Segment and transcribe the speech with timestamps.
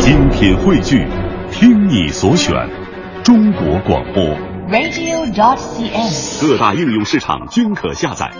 [0.00, 1.06] 精品汇聚，
[1.52, 2.54] 听你所选，
[3.22, 4.24] 中国广播。
[4.70, 6.40] radio.dot.cn，。
[6.40, 8.30] 各大应用市场均可下载。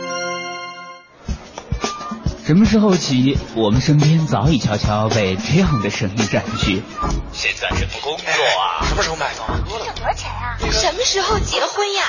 [2.44, 6.82] 什么时候起，我们身边早已悄悄被这样的声音占据？
[7.30, 8.82] 现在什么工作啊？
[8.86, 9.46] 什么时候买房？
[9.58, 10.56] 挣多少钱呀？
[10.72, 12.04] 什么时候结婚呀？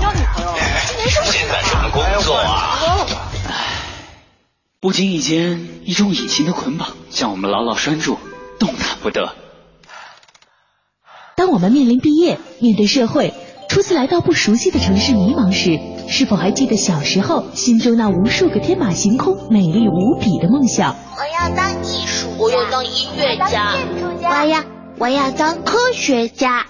[0.00, 0.52] 交女朋友？
[0.88, 1.32] 今年是不是？
[1.32, 2.76] 现在什么工作啊？
[4.80, 8.18] 不经意间，一种隐形的捆绑将我们牢牢拴住，
[8.62, 9.34] 动弹不得。
[11.36, 13.34] 当我们面临毕业，面对社会，
[13.68, 20.94] 初次来到不熟悉的城市迷茫时，是否还记得小时候心中那无数个天马行空、美丽无比的梦想？
[21.16, 23.74] 我要当艺术家，我要当音乐家，
[24.22, 24.64] 我要
[24.98, 26.66] 我要当科学家。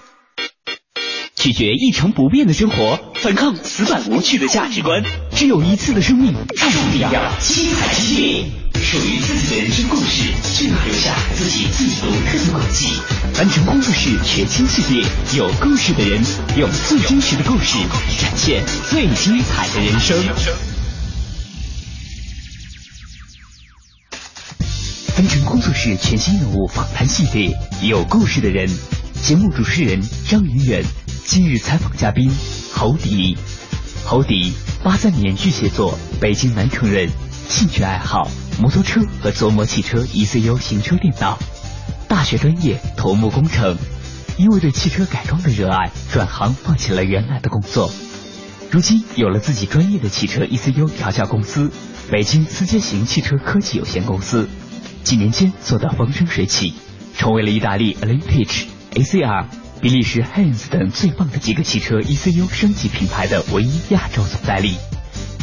[1.35, 5.03] 拒绝一成不变的生活，反抗死板无趣的价值观。
[5.35, 8.45] 只有一次的生命，爱上不一样，七彩之夜，
[8.83, 12.93] 属于自己的人生故事，就要留下自己最独特的轨迹。
[13.33, 15.05] 凡尘工作室全新系列，
[15.37, 16.21] 有故事的人，
[16.57, 17.77] 用最真实的故事，
[18.19, 20.21] 展现最精彩的人生。
[25.15, 28.69] 凡尘工作室全新人物访谈系列，有故事的人，
[29.21, 30.83] 节目主持人张云远。
[31.25, 32.29] 今日采访嘉宾
[32.73, 33.37] 侯迪，
[34.03, 34.51] 侯迪
[34.83, 37.09] 八三年巨蟹座，北京南城人，
[37.49, 38.27] 兴趣爱好
[38.59, 41.37] 摩托车和琢磨汽车 ECU 行车电脑，
[42.07, 43.77] 大学专业土木工程，
[44.37, 47.91] 因为对汽车改装的热爱，转行放弃了原来的工作，
[48.71, 51.71] 如今有了自己专业的汽车 ECU 调教公司——
[52.11, 54.49] 北京思捷行汽车科技有限公司，
[55.03, 56.73] 几年间做得风生水起，
[57.17, 59.45] 成为了意大利 Olympic ACR。
[59.81, 64.77] 比利时 Hans 等最棒的几个汽车 ECU 升级品牌的唯一亚洲总代理，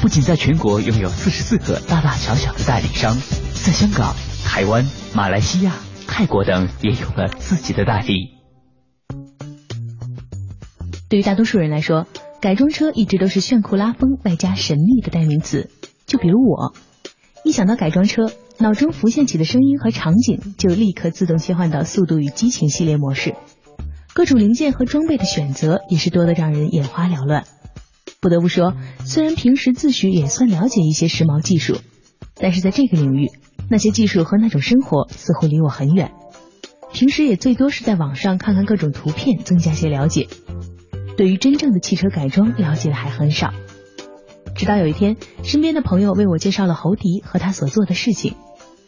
[0.00, 3.14] 不仅在全国拥有四十四个大大小小的代理商，
[3.52, 4.14] 在香港、
[4.46, 5.74] 台湾、马来西亚、
[6.06, 8.30] 泰国等也有了自己的代理。
[11.10, 12.06] 对于大多数人来说，
[12.40, 15.68] 改装车一直都是炫酷拉风外加神秘的代名词。
[16.06, 16.74] 就比如我，
[17.44, 23.34] 一想到改装车，脑中浮现起的声音和场景就立刻自动切换到《速度与激情》系列模式。
[24.14, 27.44] 各种零件和装备的选择也是多得让人眼花缭乱。
[28.20, 31.78] 不得不说，虽然平时自诩也算了解一些时髦技术，
[32.34, 33.30] 但是在这个领域，
[33.70, 36.12] 那些技术和那种生活似乎离我很远。
[36.92, 40.28] 平时也最多是在网上看看各种图片，增加些了解。
[41.16, 43.54] 对于真正的汽车改装，了解的还很少。
[44.54, 48.34] 直到有一天，身边的朋友为我介绍了侯迪和他所做的事情，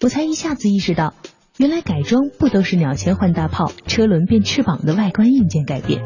[0.03, 1.15] 我才一下子意识到。
[1.59, 6.03] 原来改装不都是鸟前换大炮、车轮变翅膀的外观硬件改变？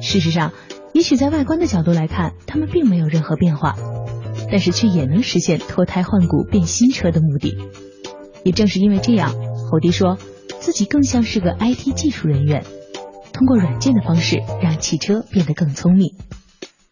[0.00, 0.52] 事实上，
[0.96, 3.76] 也许在外观的角度来看，它们并没有任何变化，
[4.50, 7.54] 但是却也能实现脱胎换骨变新车的目的。
[8.44, 9.30] 也正是因为这样，
[9.70, 10.16] 侯迪说
[10.58, 12.64] 自己更像是个 IT 技术人员，
[13.34, 16.14] 通过软件的方式让汽车变得更聪明。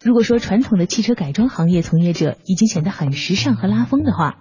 [0.02, 4.34] 如果说传统的汽车改装行业从业者已经显得很时尚和拉风的话，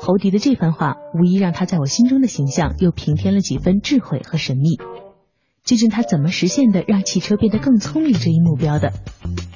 [0.00, 4.78] 侯迪的这番话，无疑让他在我心中的形象又平添了几分智慧和神秘。
[5.64, 8.92] 究竟他怎么实现的让汽车变得更聪明这一目标的？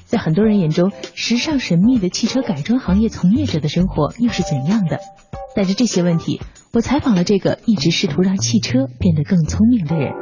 [0.05, 5.01] 在很多人眼中，时尚神秘的汽车改装行业从业者的生活又是怎样的？
[5.57, 6.41] 带着这些问题，
[6.73, 10.13] 我采访了这个一直试图让汽车变得更聪明的人。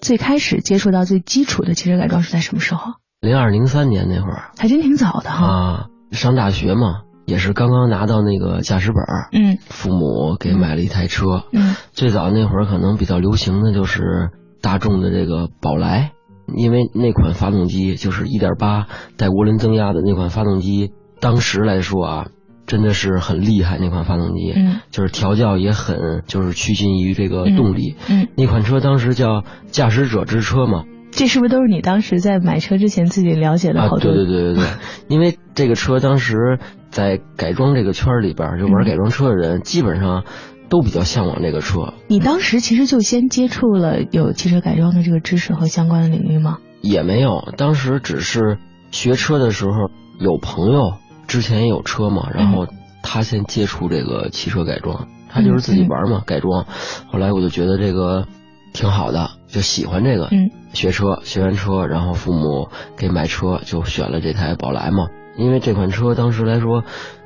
[0.00, 2.92] 最开始接触到最基础的汽车改装是在什么时候？
[3.20, 5.46] 零二零三年那会儿，还真挺早的哈。
[5.46, 7.02] 啊，上大学嘛。
[7.30, 14.30] 也是刚刚拿到那个驾驶本，嗯，父母给买了一台车，嗯，最早那会儿可能比较流行的就是
[14.60, 16.10] 大众的这个宝来，
[16.56, 22.26] 因为那款发动机就是一点八带涡轮增压的那款发动机，当时来说啊，
[22.66, 30.82] 真的是很厉害那款发动机，嗯，就是调教也很就是趋近于这个动力，嗯，那款车当时叫驾驶者之车嘛。
[31.12, 34.12] 这是不是都是你当时在买车之前自己了解的好多？
[34.12, 34.64] 啊、对对对对对，
[35.08, 40.24] 因为这个车当时在改装这个圈里边，就玩改装车的人、嗯、基本上
[40.68, 41.94] 都比较向往这个车。
[42.08, 46.58] 你当时其实就先接触了有汽车改装的这个知识和相关的领域吗？
[46.82, 48.58] 也没有，当时只是
[48.90, 49.72] 学车的时候
[50.18, 50.94] 有朋友
[51.26, 52.66] 之前也有车嘛，然后
[53.02, 56.66] 他先接触这个汽车改装，他就是自己玩嘛、嗯、改装。
[57.10, 58.26] 后来我就觉得这个
[58.72, 60.28] 挺好的，就喜欢这个。
[60.32, 60.50] 嗯。
[60.72, 65.08] 学车，学完车，然后父母给买车，就选了这台宝来嘛。
[65.36, 66.84] 因为这款车当时来说，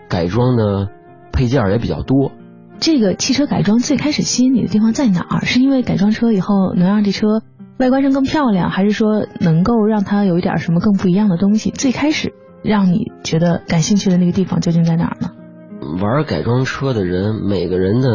[0.09, 0.89] 改装的
[1.33, 2.33] 配件也比较多。
[2.79, 5.45] 这个汽车改装最开始吸引你的地方在哪儿？
[5.45, 7.43] 是因为改装车以后能让这车
[7.79, 11.71] 外观上更漂亮，还是说能够让它有一点什么更不一样的东西？
[11.71, 15.31] 最开始让你觉得感兴趣的那个地方究竟在哪儿呢？
[16.01, 18.09] 玩改装车的人，每个人的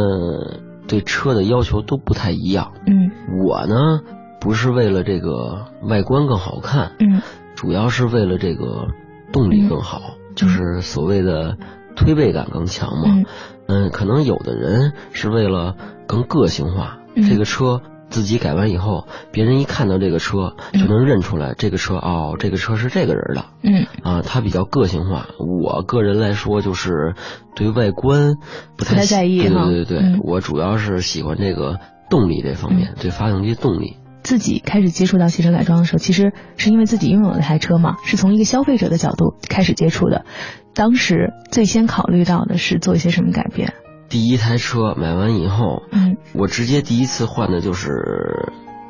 [0.88, 2.74] 对车的要求都不太一样。
[2.86, 3.12] 嗯
[3.45, 4.01] 我呢，
[4.39, 7.21] 不是为了这个外观更好看，嗯
[7.56, 8.88] 主要是为了这个
[9.31, 11.57] 动力更好，就是所谓的
[11.95, 13.03] 推背感更强嘛。
[13.07, 13.25] 嗯。
[13.67, 15.75] 嗯，可能有的人是为了
[16.07, 17.29] 更个性化，嗯。
[17.29, 23.45] 这个车自己改完以后，别人一看到这个车就能认出来，这个车哦，这个车是这个人的。
[23.61, 23.85] 嗯。
[24.01, 25.27] 啊，它比较个性化。
[25.37, 27.13] 我个人来说，就是
[27.55, 28.37] 对外观
[28.75, 30.19] 不太不太在意对对对对，嗯。
[30.23, 31.79] 我主要是喜欢这个
[32.09, 33.97] 动力这方面，对发动机动力。
[34.24, 40.25] 自己开始接触到汽车改装的时候，其实是因为自己拥有了台车嘛，是从一个消费者的角度开始接触的。
[40.74, 43.74] 当时最先考虑到的是做一些什么改变？
[44.07, 47.92] 第一台车买完以后，嗯，我直接第一次换的就是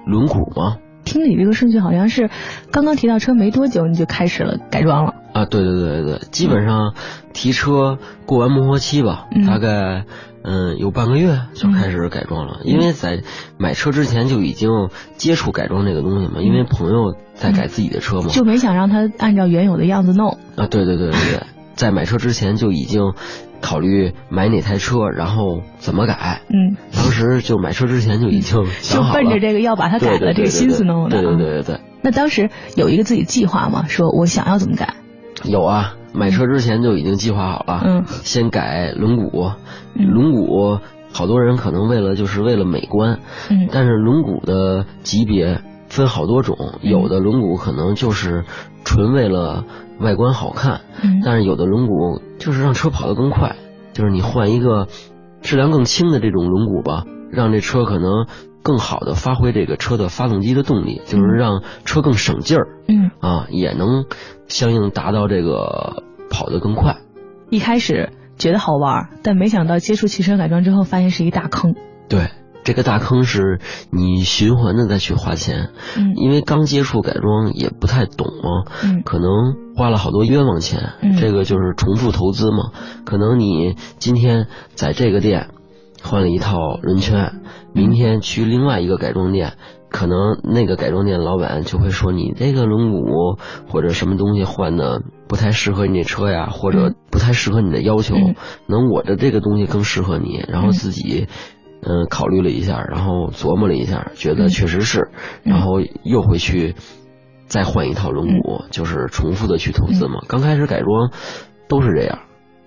[0.06, 0.78] 轮毂嘛。
[1.06, 2.30] 听你这个顺序好像是
[2.72, 5.16] 刚刚提到车没多久你就开始了改装了。
[5.34, 6.94] 啊，对对对对对，基本上
[7.34, 10.06] 提车过完磨合期吧，嗯大概
[10.44, 12.62] 嗯有半个月就开始改装了。
[12.64, 13.22] 因为在
[13.58, 14.70] 买车之前就已经
[15.18, 18.30] 接触改装这个东西嘛，因为朋友在改自己的车嘛。
[18.30, 20.38] 就没想让他按照原有的样子弄。
[20.56, 21.44] 啊，对对对对对，
[21.76, 23.14] 在买车之前就已经
[23.62, 26.42] 考虑买哪台车，然后怎么改。
[26.48, 31.10] 嗯，当时就买车之前就已经就想好了，奔着这个要把它改对对对了这个心思弄的。
[31.10, 31.80] 对对啊对对对。
[32.02, 33.86] 那当时有一个自己计划吗？
[33.90, 34.94] 说我想要怎么改？
[35.44, 37.82] 有啊，买车之前就已经计划好了。
[37.86, 38.04] 嗯。
[38.08, 39.54] 先改轮毂，
[39.96, 40.08] 嗯。
[40.08, 40.80] 轮毂
[41.12, 43.20] 好多人可能为了就是为了美观，
[43.50, 43.68] 嗯。
[43.72, 46.90] 但是轮毂的级别分好多种，嗯。
[46.90, 48.46] 有的轮毂可能就是
[48.84, 49.66] 纯为了
[50.00, 51.22] 外观好看，嗯。
[51.24, 53.56] 但是有的轮毂就是让车跑得更快，
[53.94, 54.88] 就是你换一个
[55.42, 58.26] 质量更轻的这种轮毂吧，让这车可能
[58.64, 64.06] 更好的发挥这个车的发动机的动力，就是让车更省劲儿嗯，啊，也能
[64.48, 66.98] 相应达到这个跑得更快。
[67.50, 71.76] 一开始觉得好玩儿，但没想到接触汽车改装之后，发现是一大坑。
[72.08, 72.30] 对，
[72.64, 73.60] 这个大坑是
[73.92, 79.30] 你循环的再去花钱，嗯因为刚接触改装也不太懂嘛，嗯可能
[79.76, 82.72] 花了好多冤枉钱，嗯这个就是重复投资嘛。
[83.06, 85.50] 可能你今天在这个店
[86.04, 87.42] 换了一套轮圈，
[87.74, 89.54] 明天去另外一个改装店。
[89.92, 98.16] 可能那个改装店老板就会说你这个轮毂或者什么东西换的不太适合你这车呀，或者嗯不太适合你的要求。
[98.16, 98.36] 嗯
[98.68, 101.28] 能我的这个东西更适合你，然后自己
[101.82, 105.10] 嗯、呃考虑了一下，然后琢磨了一下，觉得嗯确实是，
[105.44, 106.76] 嗯然后又回去
[107.48, 110.20] 再换一套轮毂，就是重复的去投资嘛。
[110.28, 111.10] 刚开始改装
[111.68, 112.20] 都是这样。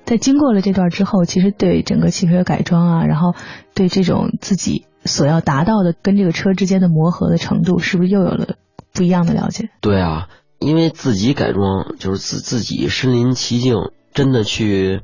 [0.04, 3.34] 在经过了这段之后，其实对整个汽车改装啊，然后
[3.74, 8.56] 对这种自己所要达到的跟这个车之间的磨合的程度，是不是又有了
[8.92, 9.70] 不一样的了解？
[9.80, 10.28] 对啊，
[10.58, 13.76] 因为自己改装就是自自己身临其境，
[14.12, 15.00] 真的去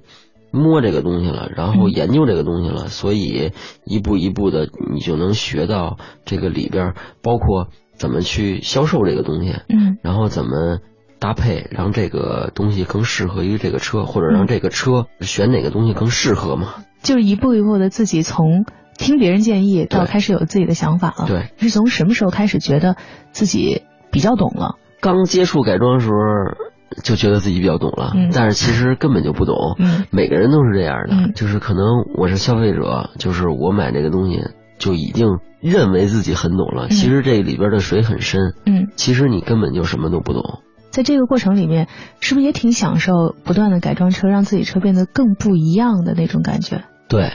[0.50, 3.52] 摸这个东西了，然后嗯研究这个东西了，所以
[3.84, 10.78] 一步一步的你就能学到这个里边儿，包括怎么去销售这个东西，嗯然后怎么
[11.18, 16.74] 搭配，让这个东西更适合于这个车，或者让这个车选哪个东西更适合嘛。
[17.02, 18.64] 就是一步一步的自己从
[18.96, 21.26] 听别人建议到开始有自己的想法了。
[21.26, 22.96] 对，是从什么时候开始觉得
[23.30, 24.76] 自己比较懂了？
[25.00, 26.14] 刚接触改装的时候
[27.02, 29.76] 就觉得自己比较懂了，嗯但是其实根本就不懂。
[29.78, 31.84] 嗯每个人都是这样的，嗯就是可能
[32.16, 34.40] 我是消费者，就是我买这个东西
[34.78, 40.60] 就已经认为自己很懂了，嗯其实这里边的水很深，嗯，其实你根本就什么都不懂。
[40.90, 41.88] 在这个过程里面，
[42.20, 46.84] 是不是也挺享受不断的改装车，让自己车变得更不一样的那种感觉？
[47.08, 47.32] 对，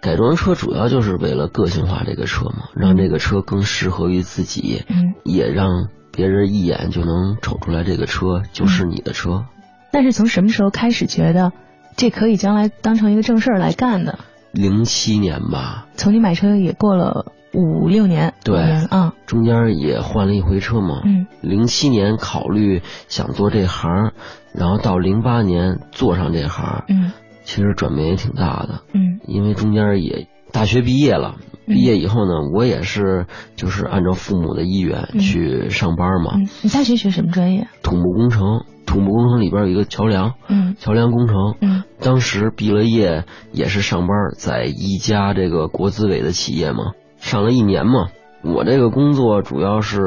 [0.00, 9.44] 改装车主要就是为了个性化这个车嘛，让这个车更适合于自己，嗯，也让别人一眼就能瞅出来这个车就是你的车。
[9.92, 11.52] 那是从什么时候开始觉得
[11.96, 14.18] 这可以将来当成一个正事儿来干的？
[14.52, 18.54] 零七年吧，从你买车也过了五六年，对。
[18.54, 21.02] 五年啊，中间也换了一回车嘛。
[21.04, 21.26] 嗯。
[21.40, 24.12] 零七年考虑想做这行，
[24.52, 27.12] 然后到零八年做上这行，嗯。
[27.42, 29.18] 其实转变也挺大的，嗯。
[29.26, 31.74] 因为中间也大学毕业了，嗯。
[31.74, 33.26] 毕业以后呢，我也是
[33.56, 35.18] 就是按照父母的意愿嗯。
[35.18, 37.66] 去上班嘛，嗯，你大学学什么专业？
[37.82, 40.76] 土木工程，土木工程里边有一个桥梁，嗯。
[40.78, 41.82] 桥梁工程，嗯。
[41.98, 48.08] 当时毕了业也是上班在一家这个国资委的企业嘛，上了一年嘛。
[48.42, 50.00] 我这个工作主要是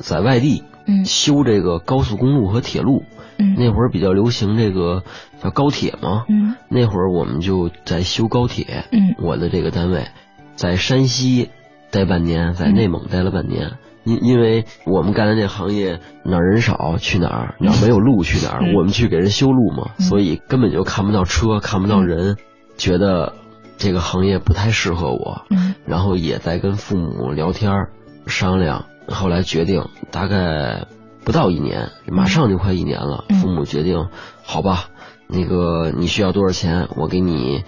[0.00, 3.04] 在外地嗯修这个高速公路和铁路，
[3.38, 5.02] 嗯那会儿比较流行这个
[5.42, 8.86] 叫高铁嘛，嗯那会儿我们就在修高铁。
[8.90, 10.08] 嗯我的这个单位
[10.56, 11.50] 在山西
[11.90, 13.72] 待半年，在内蒙待了半年。
[14.04, 22.36] 因因为我们干的这行业哪儿人少去哪儿，哪儿没有路去哪儿，嗯我们去给人修路嘛，嗯所以根本就看不到车，看不到人，
[22.78, 23.34] 觉得
[23.78, 27.92] 这个行业不太适合我，嗯然后也在跟父母聊天儿
[28.26, 30.86] 商量，后来决定大概
[31.24, 34.08] 不到一年，马上就快一年了，嗯父母决定，
[34.42, 34.86] 好吧，
[35.28, 37.64] 那个你需要多少钱，我给你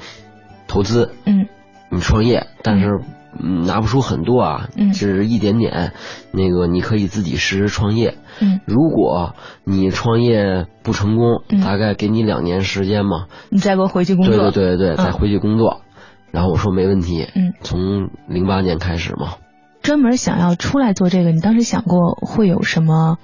[0.68, 1.46] 投资，嗯
[1.90, 3.00] 你创业，但是。
[3.40, 5.92] 嗯，拿不出很多啊，嗯只是一点点。
[6.32, 8.18] 那个你可以自己试试创业。
[8.40, 13.26] 嗯，如果你创业不成功，嗯大概给你两年时间嘛。
[13.48, 14.50] 你再给我回去工作。
[14.50, 15.82] 对对对对，嗯再回去工作。
[16.30, 17.26] 然后我说没问题。
[17.34, 19.34] 嗯，从零八年开始嘛。
[19.82, 23.16] 专门想要出来做这个，你当时想过会有什么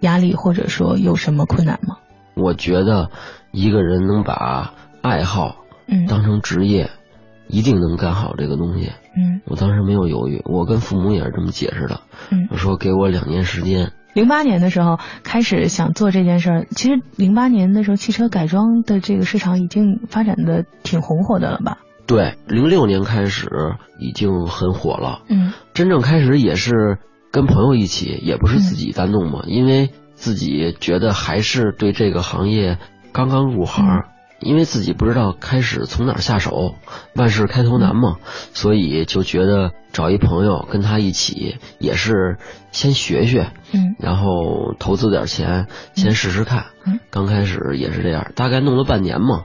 [0.00, 1.96] 压力，或者说有什么困难吗？
[2.34, 3.10] 我觉得
[3.50, 5.56] 一个人能把爱好
[5.86, 6.90] 嗯当成职业，
[7.48, 8.92] 一定能干好这个东西。
[9.16, 12.00] 嗯我当时没有犹豫，我跟父母也是这么解释的。
[12.30, 12.48] 嗯。
[12.50, 13.92] 我说给我两年时间。
[14.14, 21.78] 零八年的时候开始想做这件事儿，其实零八年的时候汽车改装的这个市场已经发展的挺红火的了吧？
[22.06, 23.48] 对，零六年开始
[23.98, 25.22] 已经很火了。
[25.28, 26.98] 嗯真正开始也是
[27.32, 32.78] 跟朋友一起，也不是自己单弄嘛，嗯因为自己觉得还是对这个行业
[33.12, 34.02] 刚刚入行，嗯
[34.40, 36.74] 因为自己不知道开始从哪儿下手，
[37.14, 38.16] 万事开头难嘛，
[38.52, 42.36] 所以就觉得找一朋友跟他一起，也是
[42.70, 46.66] 先学学，嗯然后投资点钱，先试试看。
[46.86, 49.44] 嗯刚开始也是这样，大概弄了半年嘛。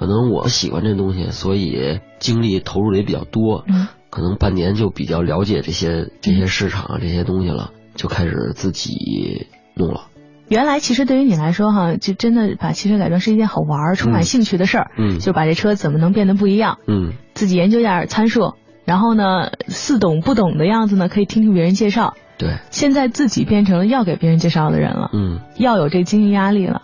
[0.00, 3.64] 可能我喜欢这东西，所以精力投入的也比较多。
[3.68, 10.06] 嗯可能半年就比较了解这些这些市场啊这些东西了，就开始自己弄了。
[10.48, 14.90] 原来其实对于你来说哈，就真的把汽车改装是一件好玩、充满兴趣的事儿。
[14.96, 18.54] 嗯就把这车怎么能变得不一样，嗯自己研究点儿参数，
[18.84, 22.14] 然后呢，似懂不懂的样子呢，可以听听别人介绍。
[22.36, 26.82] 对，现在自己变成了要给别人介绍的人了，嗯，要有这经济压力了，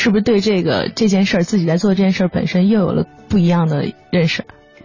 [0.00, 4.44] 是不是对这个这件事儿，自己在做这件事儿本身又有了不一样的认识？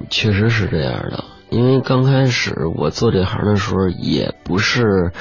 [0.10, 1.24] 确实是这样的。
[1.50, 5.12] 因为刚开始我做这行的时候，也不是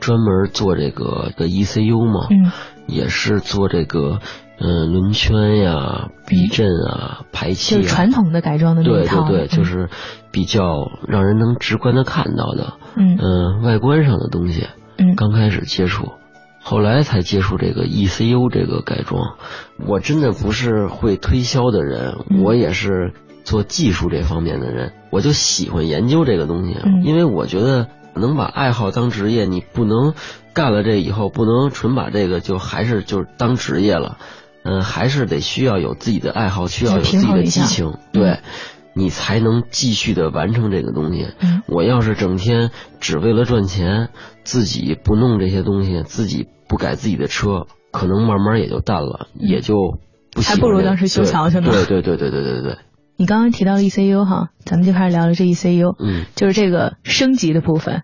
[0.00, 2.52] 专门做这个的 ECU 嘛，嗯
[2.86, 4.20] 也是做这个
[4.60, 9.28] 嗯、呃轮圈呀、避震啊、排气啊，就是传统的改装的那套。
[9.28, 9.88] 对对，就是
[10.30, 14.66] 比较让人能直观的看到的，嗯嗯、外观上的东西。
[15.00, 16.12] 嗯刚开始接触，
[16.68, 19.38] 后来才接触这个 ECU 这个改装。
[19.86, 22.42] 我真的不是会推销的人，嗯。
[22.42, 27.04] 我也是做技术这方面的人，我就喜欢研究这个东西，嗯。
[27.04, 30.12] 因为我觉得能把爱好当职业，你不能
[30.52, 34.18] 干了这以后不能纯把这个就还是就是当职业了，
[34.62, 38.40] 嗯，还是得需要有自己的爱好，需要有自己的激情，对。
[38.94, 41.28] 你才能继续的完成这个东西。
[41.40, 41.62] 嗯。
[41.66, 44.08] 我要是整天只为了赚钱，
[44.42, 49.98] 自己不弄这些东西，自己不改自己的车，可能慢慢也就淡了，也就
[50.32, 51.70] 不还不如当时修桥去呢。
[51.72, 52.78] 对对对对对对对,
[53.16, 58.02] 你刚刚提到了 ECU 哈，咱们就开始聊聊这 ECU，嗯，就是这个升级的部分，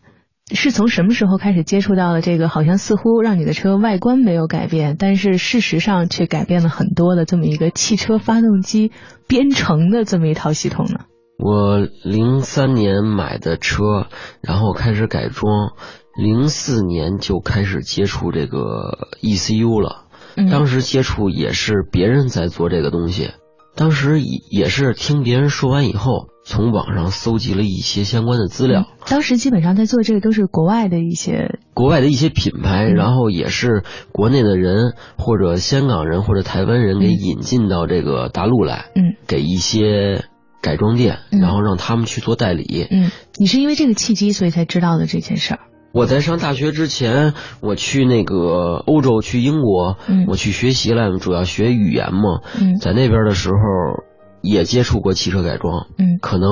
[0.53, 8.91] 是从什么时候开始接触到了这个好像似乎让你的车外观没有改变，但是事实上却改变了很多的这么一个汽车发动机
[9.29, 11.01] 编程的这么一套系统呢？
[11.37, 14.07] 我零三年买的车，
[14.41, 15.73] 然后开始改装，
[16.17, 20.05] 零四年就开始接触这个 ECU 了。
[20.37, 20.51] 嗯。
[20.51, 23.31] 当时接触也是别人在做这个东西，
[23.77, 32.95] 当时也也是听别人说完以后，从网上搜集了一些相关的资料，当时基本上在做这个都是国外的一些，国外的一些品牌，嗯。
[32.95, 39.15] 然后也是国内的人或者香港人或者台湾人给引进到这个大陆来，嗯。
[39.27, 40.25] 给一些
[40.61, 41.41] 改装店，嗯。
[41.41, 42.87] 然后让他们去做代理。
[42.91, 45.61] 嗯，你是因为这个契机所以才知道的这件事儿。
[45.95, 50.27] 我在上大学之前，我去那个欧洲，去英国，嗯。
[50.27, 52.41] 我去学习了，主要学语言嘛。
[52.61, 52.79] 嗯。
[52.81, 54.03] 在那边的时候，
[54.43, 56.19] 也接触过汽车改装，嗯。
[56.21, 56.51] 可能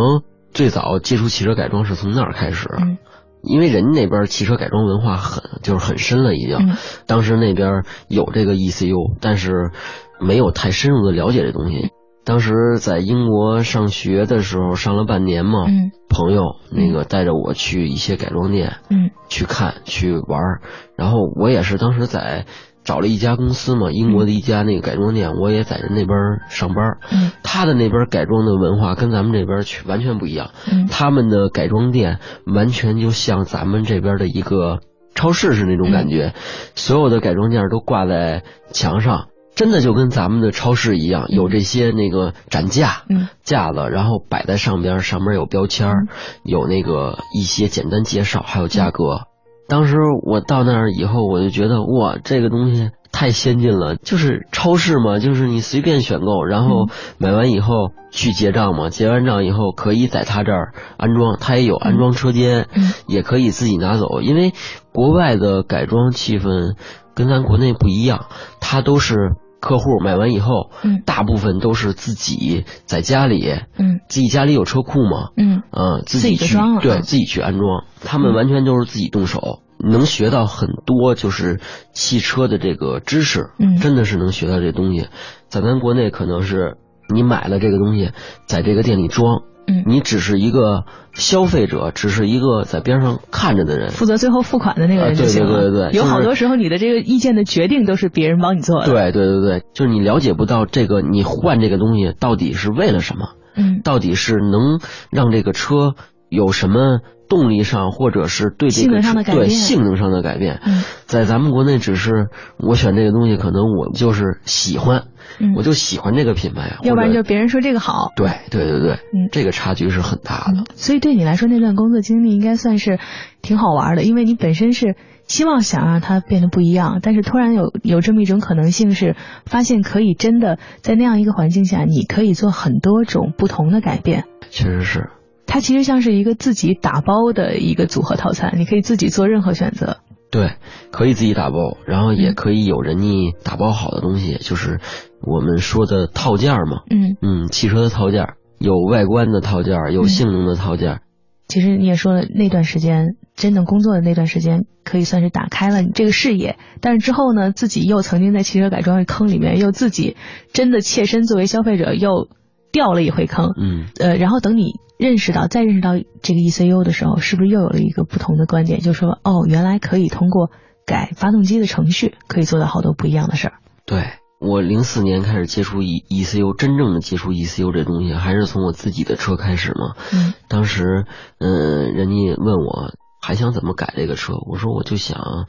[0.53, 2.99] 最早接触汽车改装是从那儿开始，嗯。
[3.43, 6.57] 因为人家那边汽车改装文化很就是很深了，已经。
[6.59, 6.77] 嗯。
[7.09, 9.73] 当时那边有这个 ECU，但是
[10.21, 11.91] 没有太深入的了解这东西。
[12.25, 15.91] 当时在英国上学的时候，上了半年嘛，嗯。
[16.09, 19.11] 朋友那个带着我去一些改装店，嗯。
[19.29, 20.61] 去看去玩儿，
[20.97, 22.45] 然后我也是当时在
[22.85, 26.99] 找了一家公司嘛，英国的一家那个改装店，我也在人那边上班
[27.43, 30.87] 他的那边改装的文化跟咱们这边去完全不一样，嗯。
[30.87, 34.81] 他们的改装店完全就像咱们这边的一个
[35.15, 36.35] 超市是那种感觉，
[36.75, 39.29] 所有的改装件都挂在墙上。
[39.63, 43.29] 真的就跟咱们的超市一样，有这些那个展架，嗯。
[43.45, 46.09] 架子，然后摆在上边，上面有标签儿，
[46.43, 49.21] 有那个一些简单介绍，还有价格。
[49.69, 49.95] 当时
[50.27, 56.89] 我到那儿以后，我就觉得哇，这个东西太先进了，就是超市嘛，就是你随便选购，然后
[57.19, 62.93] 买完以后去结账嘛，结完账以后可以在他这儿安装，他也有安装车间，嗯。
[63.07, 64.55] 也可以自己拿走，因为
[64.93, 66.75] 国外的改装气氛
[67.15, 68.27] 跟咱国内不一样，
[68.61, 71.03] 它都是客户买完以后，嗯。
[71.07, 74.01] 大部分都是自己在家里，嗯。
[74.09, 75.63] 自己家里有车库嘛，嗯。
[75.71, 81.61] 嗯，自自己己去对自己去安装，他们完全都是自己动手，能学到很多就是
[81.93, 83.77] 汽车的这个知识，嗯。
[83.77, 85.07] 真的是能学到这东西。
[85.49, 86.77] 在咱国内可能是
[87.15, 88.11] 你买了这个东西，
[88.47, 93.91] 在这个店里装，嗯，你只是一个消费者，只是一个在边上看着的人。
[93.91, 95.55] 负责最后付款的那个人就行了。
[95.55, 103.29] 啊对对对对有好多时候你的这个意见的决定都是别人帮你做的。，对对对对，就是你了解不到这个，你换这个东西到底是为了什么？
[103.55, 105.95] 嗯到底是能让这个车
[106.31, 107.01] 有什么
[107.33, 110.61] 动力上，或者是对这性能个对上的改变性能上的改变？
[110.67, 115.05] 嗯在咱们国内，只是我选这个东西，可能我就是喜欢，
[115.41, 118.13] 嗯，我就喜欢这个品牌，要不然就别人说这个好。
[118.17, 120.59] 对对对对，嗯这个差距是很大的。
[120.59, 122.99] 嗯，所以对你来说，那段工作经历应该算是
[123.41, 124.95] 挺好玩的，因为你本身是
[125.27, 134.25] 希望想让它变得不一样，但是突然有有这么一种可能性是，发现可以真的在那样一个环境下，你可以做很多种不同的改变。
[134.51, 135.11] 确实是，
[135.53, 139.99] 它其实像是一个自己打包的一个组合套餐，你可以自己做任何选择。
[140.31, 140.53] 对，
[140.91, 143.07] 可以自己打包，然后也嗯可以有人家
[143.45, 144.81] 打包好的东西，就是
[145.21, 146.85] 我们说的套件嘛。
[146.89, 148.29] 嗯，嗯，汽车的套件
[148.59, 151.01] 有外观的套件，有嗯性能的套件。
[151.49, 156.57] 其实你也说了，那段时间真正工作的那段时间，可以算是打开了你这个视野。
[156.81, 160.17] 但是之后呢，自己又曾经在汽车改装的坑里面，又自己
[160.55, 162.29] 真的切身作为消费者又
[162.73, 163.51] 掉了一回坑。
[163.61, 165.91] 嗯，呃，然后等你认识到，再认识到
[166.23, 168.81] 这个 ECU 的时候，是不是又有了一个不同的观点？
[168.81, 170.51] 就是说，哦，原来可以通过
[170.87, 173.55] 改发动机的程序，可以做到好多不一样的事儿。
[173.85, 174.05] 对。
[174.45, 179.95] 我零四年开始接触 E ECU，真正的接触 ECU 这东西，还是从我自己的车开始嘛。
[180.13, 181.07] 嗯当时，
[181.39, 185.47] 嗯、人家问我还想怎么改这个车，我说我就想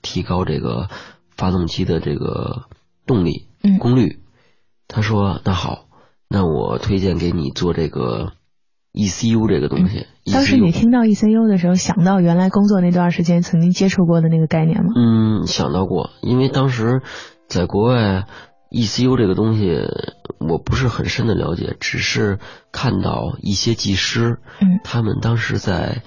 [0.00, 0.88] 提高这个
[1.36, 2.62] 发动机的这个
[3.06, 4.20] 动力嗯功率。
[4.88, 5.84] 他说那好，
[6.26, 8.32] 那我推荐给你做这个
[8.92, 9.98] ECU 这个东西。
[9.98, 14.90] 嗯当时你听到 ECU 的时候，想到原来工作那段时间曾经接触过的那个概念吗？
[14.94, 17.02] 嗯，想到过，因为当时
[17.48, 18.26] 在国外
[18.70, 19.80] ，ECU 这个东西
[20.38, 22.38] 我不是很深的了解，只是
[22.70, 26.02] 看到一些技师，嗯他们当时在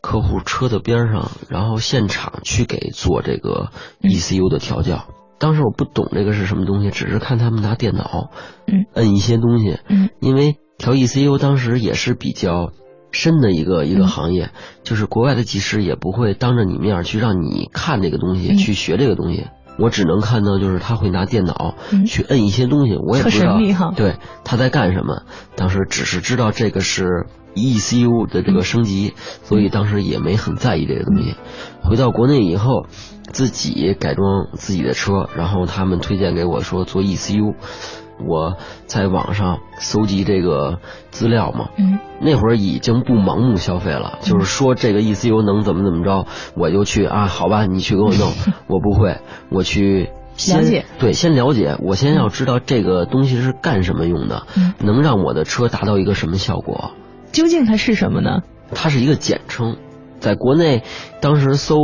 [0.00, 3.70] 客户车的边上，然后现场去给做这个
[4.02, 5.04] 嗯 ECU 的调教。
[5.38, 8.30] 当时我不懂这个是什么东西，只是看他们拿电脑，
[8.66, 12.72] 嗯，摁一些东西，嗯因为调 ECU 当时也是比较
[13.10, 14.50] 深的一个一个嗯行业，
[14.84, 19.46] 就是国外的技师也不会当着你面去让你看这个东西，嗯去学这个东西。
[19.78, 23.58] 我只能看到就是他会拿电脑嗯去摁一些东西，我也不知道
[23.96, 25.22] 对他在干什么。
[25.54, 29.14] 当时只是知道这个是 ECU 的这个升级，
[29.44, 31.34] 所以当时也没很在意这个东西。
[31.82, 32.86] 回到国内以后，
[33.32, 37.54] 自己改装自己的车，然后他们推荐给我说做 ECU，
[38.26, 40.78] 我在网上搜集这个
[41.10, 41.68] 资料嘛。
[41.78, 46.26] 嗯那会儿已经不盲目消费了，就是说这个 ECU 能怎么怎么着，
[46.56, 48.32] 我就去啊，好吧，你去给我弄，
[48.66, 49.18] 我不会，
[49.50, 56.90] 我去先了解对，先了解，我先要知道这个东西是干什么用的，嗯能让我的车达到一个什么效果，
[57.30, 58.40] 究竟它是什么呢？
[58.74, 59.76] 它是一个简称。
[60.20, 60.82] 在国内，
[61.20, 61.76] 当时搜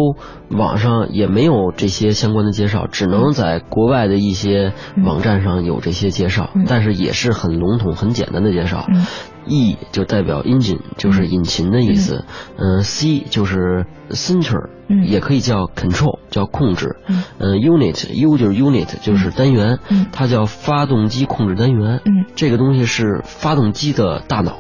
[0.51, 4.73] 网上也没有这些相关的介绍，只能在国外的一些
[5.05, 8.87] 网站上有这些介绍，嗯但是也是很笼统、很简单的介绍。
[8.89, 9.07] 嗯
[9.47, 12.25] E 就代表 engine，就是引擎的意思。
[12.57, 16.97] 嗯、c 就是 center，、嗯也可以叫 control，叫控制。
[17.07, 22.01] 嗯嗯、unit，U 就是 unit，就是单元，嗯它叫发动机控制单元。
[22.07, 24.57] 嗯这个东西是发动机的大脑。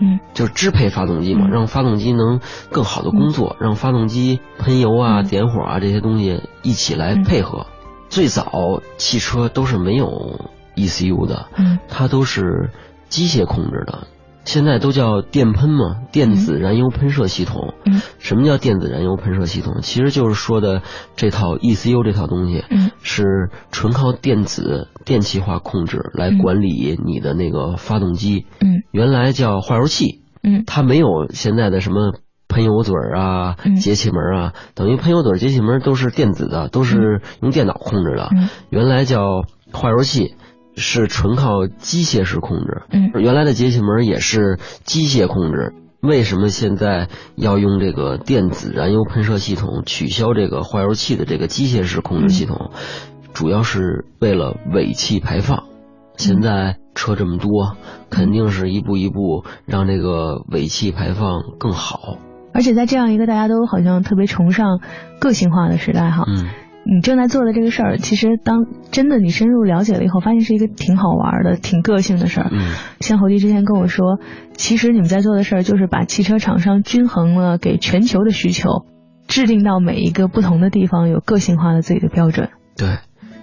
[0.00, 0.18] 嗯。
[0.34, 1.50] 就是支配发动机嘛，嗯。
[1.50, 5.24] 让发动机能更好的工作，让发动机喷油啊、嗯。
[5.26, 7.66] 点火啊这些东西一起来配合。
[8.08, 10.40] 最早汽车都是没有
[10.76, 11.78] ECU 的，嗯。
[11.88, 12.70] 它都是
[13.08, 14.06] 机械控制的。
[14.44, 17.74] 现在都叫电喷嘛，电子燃油喷射系统。
[17.84, 18.00] 嗯。
[18.18, 19.80] 什么叫电子燃油喷射系统？
[19.82, 20.82] 其实就是说的
[21.16, 22.90] 这套 ECU 这套东西，嗯。
[23.02, 28.46] 是纯靠电子电气化控制来嗯管理你的那个发动机。
[28.60, 28.82] 嗯。
[28.92, 30.64] 原来叫化油器，嗯。
[30.66, 32.14] 它没有现在的什么
[32.46, 38.28] 喷油嘴儿啊嗯、节气门啊，等于喷油嘴儿、节气门都是电子的，都是用电脑控制的。
[38.30, 38.48] 嗯。
[38.68, 40.36] 原来叫化油器，
[40.76, 42.82] 是纯靠机械式控制。
[42.90, 45.74] 嗯原来的节气门也是机械控制。
[46.00, 52.72] 为什么现在要用这个电子燃油喷射系统，取消这个化油器的这个机械式控制系统？
[53.32, 55.64] 主要是为了尾气排放。
[56.16, 57.76] 现在车这么多，
[58.10, 62.18] 肯定是一步一步让这个尾气排放更好。
[62.52, 64.80] 而且在这样一个大家都好像特别崇尚
[65.18, 66.50] 个性化的时代，哈，嗯，
[66.84, 72.50] 你正在做的这个事儿，其实当真的你深入了解了以后，发现是一个挺好玩的、挺个性的事儿。
[72.52, 74.18] 嗯，像侯迪之前跟我说，
[74.56, 78.84] 其实你们在做的事儿就是把汽车厂商均衡了给全球的需求，
[79.26, 82.50] 制定到每一个不同的地方有个性化的自己的标准。
[82.76, 82.98] 对，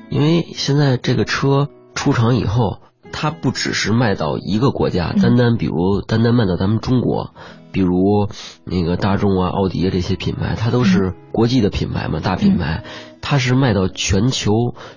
[0.10, 2.78] 因为现在这个车出厂以后，
[3.12, 7.34] 它不只是卖到一个国家，单单比如单单卖到咱们中国。
[7.74, 8.28] 比如
[8.66, 12.84] 那个大众啊、奥迪啊这些品牌，它都是国际的品牌嘛，大品牌，
[13.22, 14.52] 它是卖到全球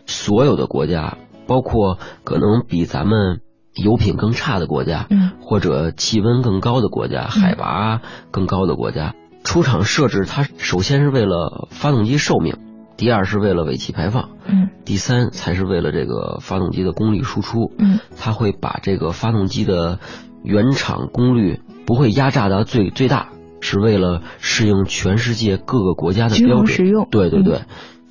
[0.07, 3.41] 所有的国家，包括可能比咱们
[3.75, 12.57] 油品更差的国家，嗯，或者气温更高的国家、海拔更高的国家，出厂设置它首先是为了发动机寿命，
[12.97, 19.99] 第二是为了尾气排放，嗯，第三才是为了这个发动机的功率输出，嗯，它会把这个发动机的
[20.43, 21.61] 原厂功率。
[21.87, 23.29] 不会压榨到最最大，
[23.61, 26.79] 是为了适应全世界各个国家的标准。
[27.11, 27.61] 对对对，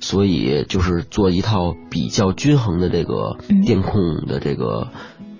[0.04, 4.88] 所以就是做一套比较均衡的这个电控的这个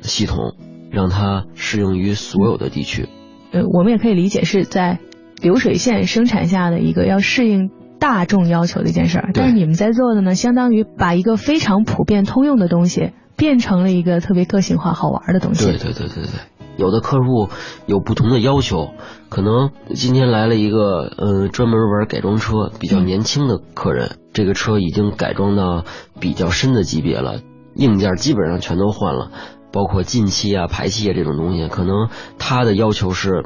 [0.00, 0.55] 系统，
[0.90, 3.07] 让它适用于所有的地区。
[3.53, 5.00] 呃，我们也可以理解是在
[5.42, 7.68] 流水线生产下的一个要适应
[8.00, 9.33] 大众要求的一件事儿。
[9.35, 15.66] 但是你们在做的呢，相当于把一个非常普遍通用的东西变成了一个特别个性化、好玩的东西。
[15.66, 16.33] 对对对对对。
[16.77, 17.49] 有的客户
[17.87, 18.91] 有不同的要求，
[19.29, 25.85] 可能今天来了一个呃专门玩改装车比较年轻的客人，这个车已经改装到
[26.21, 27.41] 比较深的级别了，
[27.75, 29.31] 硬件基本上全都换了，
[29.73, 32.09] 包括进气啊、排气啊这种东西，可能
[32.39, 33.45] 他的要求是，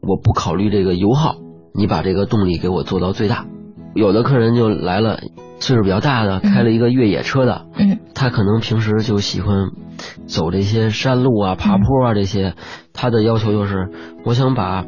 [0.00, 1.36] 我不考虑这个油耗，
[1.74, 3.46] 你把这个动力给我做到最大。
[3.94, 5.20] 有的客人就来了，
[5.58, 9.70] 岁数比较大的，开了一个越野车的，嗯，他可能平时就喜欢
[10.26, 12.54] 走这些山路啊、爬坡啊这些，
[12.92, 13.90] 他的要求就是，
[14.24, 14.84] 我想把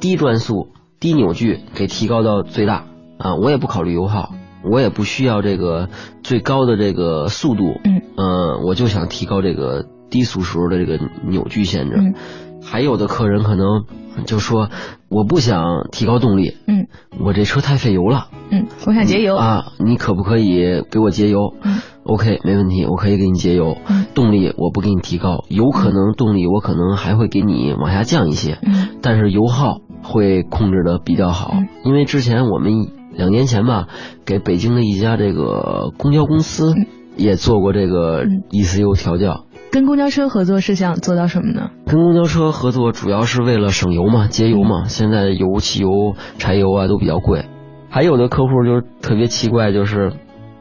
[0.00, 0.68] 低转速、
[1.00, 2.84] 低扭矩给提高到最大。
[3.18, 5.88] 啊，我也不考虑油耗，我也不需要这个
[6.22, 11.96] 最高的这个速度，嗯，呃，我就想提高这个低速时候的这个扭矩限制。
[11.98, 12.14] 嗯，
[12.62, 13.84] 还有的客人可能
[14.26, 14.68] 就说。
[15.10, 16.86] 我不想提高动力，嗯，
[17.18, 19.34] 我这车太费油了，嗯，我想节油。
[19.36, 21.54] 啊，你可不可以给我节油？
[21.62, 33.88] 嗯，OK，没问题，我可以给你节油，嗯，动力我不给你提高，有可能动力我可能还会给你往下降一些，嗯，但是油耗会控制的比较好，因为之前我们两年前吧，
[34.26, 36.74] 给北京的一家这个公交公司
[37.16, 39.46] 也做过这个 ECU 调教。
[39.70, 41.70] 跟公交车合作是想做到什么呢？
[41.86, 44.84] 跟公交车合作主要是为了省油嘛，节油嘛。
[44.84, 47.44] 现在油、汽油、柴油啊都比较贵。
[47.90, 50.12] 还有的客户就是特别奇怪，就是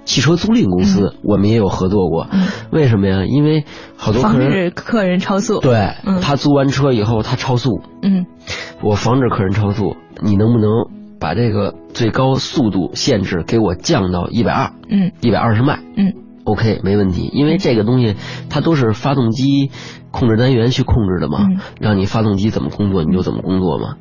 [0.06, 2.28] 汽车租赁公司，我们也有合作过。
[2.72, 3.26] 为什么呀？
[3.26, 3.66] 因为
[3.98, 5.60] 好多客人客人超速。
[5.60, 7.82] 对，他租完车以后他超速。
[8.02, 8.26] 嗯，
[8.82, 10.70] 我防止客人超速，你能不能
[11.20, 14.72] 把这个最高速度限制给我降到一百二？
[14.90, 15.80] 嗯，一百二十迈。
[15.96, 16.14] 嗯。
[16.48, 18.16] OK，没问题，因为这个东西
[18.50, 19.70] 它都是发动机
[20.12, 21.46] 控制单元去控制的嘛，
[21.78, 23.98] 让你发动机怎么工作你就怎么工作嘛。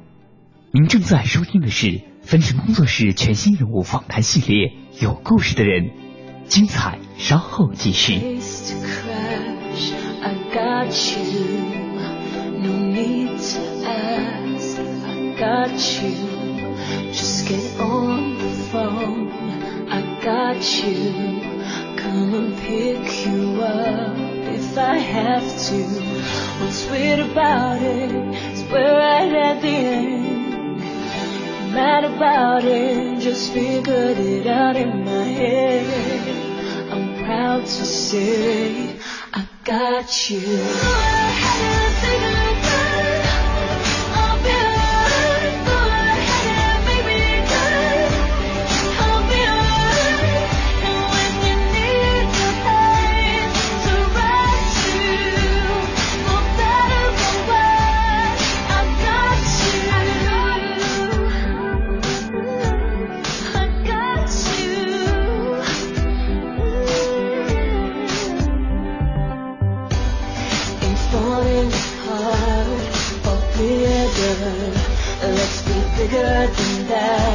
[0.71, 4.69] 您正在收听的是分成工作室全新人物访谈系列
[5.03, 5.87] 《有故事的人》，
[6.45, 8.39] 精彩稍后继续。
[22.07, 24.17] Come and pick you up
[24.55, 25.83] if I have to.
[26.61, 28.13] What's weird about it
[28.53, 30.79] is we're right at the end.
[31.73, 36.93] Mad about it, just figured it out in my head.
[36.93, 38.99] I'm proud to say
[39.33, 41.86] I got you.
[76.09, 77.26] Good than that.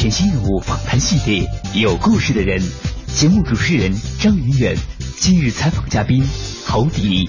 [0.00, 2.58] 全新人物访谈系列，有故事的人。
[3.06, 4.74] 节目主持人张云远，
[5.18, 6.26] 今日采访嘉宾
[6.64, 7.28] 侯迪。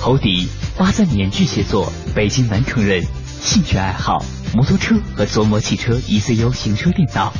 [0.00, 3.06] 侯迪，八三年巨蟹座，北京南城人，
[3.40, 7.32] 兴趣爱好摩托车和琢磨汽车 ECU 行车电脑。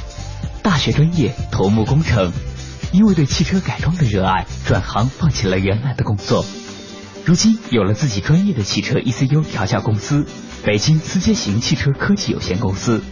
[0.63, 2.31] 大学专业土木工程，
[2.93, 6.47] 因为对汽车改装的热爱，转行放弃了原来的工作。
[7.25, 10.25] 如今有了自己专业的汽车 ECU 调教公司——
[10.63, 13.03] 北京思捷型汽车科技有限公司，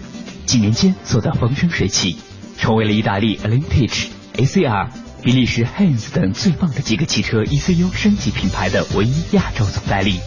[0.51, 2.17] 几年间做到风生水起，
[2.59, 4.89] 成为了意大利 a l i n t a g e、ACR、
[5.23, 10.19] 比利时 Hanes 等最棒的几个汽车 ECU 升级品牌的唯一亚洲总代理。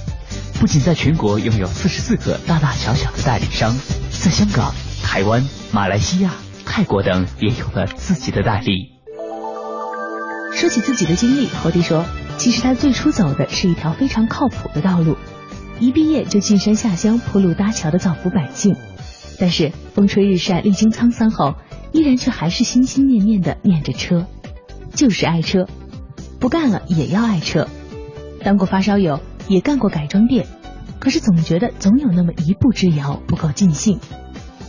[0.61, 3.75] 不仅在全国拥有四十四个大大小小的代理商，
[4.11, 6.31] 在香港、台湾、马来西亚、
[6.65, 8.93] 泰国等也有了自己的代理。
[10.55, 12.05] 说起自己的经历，侯迪说。
[12.37, 15.17] 其实他最初走的是一条非常靠谱的道路，
[15.81, 18.73] 一毕业就进山下乡铺路搭桥的造福百姓。
[19.39, 21.55] 但是风吹日晒历经沧桑后，
[21.91, 24.25] 依然却还是心心念念的念着车，
[24.93, 25.67] 就是爱车，
[26.39, 27.67] 不干了也要爱车。
[28.43, 30.47] 当过发烧友，也干过改装店，
[30.99, 33.99] 可是总觉得总有那么一步之遥不够尽兴。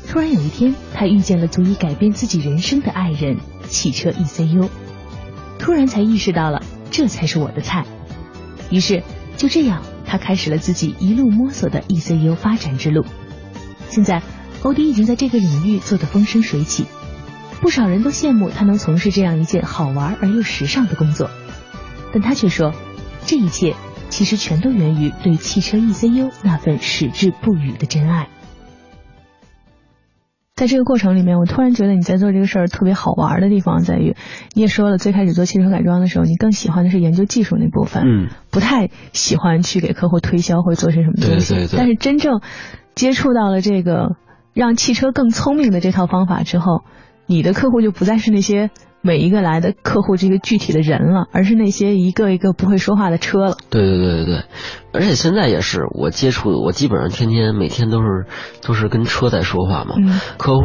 [0.07, 4.68] 突然有一天，他遇见了足以改变自己人生的爱人——汽车 ECU，
[5.59, 6.62] 突然才意识到了。
[6.90, 7.85] 这才是我的菜。
[8.70, 9.03] 于是
[9.37, 13.05] 就这样，他开始了自己一路摸索的 ECU 发展之路。
[13.88, 14.22] 现在，
[14.64, 16.87] 欧迪已经在这个领域做得风生水起，
[17.61, 21.29] 不少人都羡慕他能从事这样一件好玩而又时尚的工作。
[22.14, 22.72] 但他却说，
[23.27, 23.77] 这一切
[24.09, 28.29] 其实全都源于对汽车 ECU 那份矢志不渝的真爱。
[30.55, 34.16] 在这个过程里面，我突然觉得你在做这个事儿特别好玩的地方在于，
[34.55, 41.55] 你也说了，最开始做汽车改装的时候，你更喜欢的是研究技术那部分，嗯，不太喜欢去给客户推销或者做些什么东西。
[41.55, 41.77] 对对对。
[41.77, 42.40] 但是真正
[42.94, 44.16] 接触到了这个
[44.54, 46.84] 让汽车更聪明的这套方法之后，
[47.26, 48.70] 你的客户就不再是那些。
[49.06, 53.58] 每一个来的客户，这个具体的人了，而是那些一个一个不会说话的车了。
[53.68, 54.44] 对对对对对，
[54.94, 58.24] 而且现在也是我接触的，我基本上天天每天都是
[58.62, 59.96] 都是跟车在说话嘛。
[59.98, 60.18] 嗯。
[60.38, 60.62] 客户，